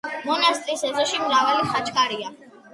[0.29, 2.37] მონასტრის ეზოში მრავალი ხაჩქარია.